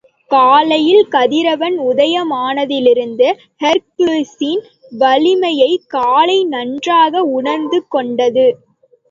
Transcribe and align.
காலையில் 0.31 1.07
கதிரவன் 1.07 1.75
உதயமானதிலிருந்து 1.81 3.27
ஹெர்க்குலிஸின் 3.61 4.63
வலிமையைக் 4.97 5.87
காளை 5.87 6.45
நன்றாக 6.47 7.23
உணர்ந்துகொண்டது. 7.37 8.47